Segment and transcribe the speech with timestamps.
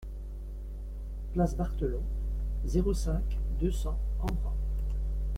[1.33, 2.01] Place Barthelon,
[2.65, 4.55] zéro cinq, deux cents Embrun